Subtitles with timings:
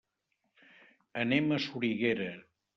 [1.25, 2.35] Anem a Soriguera.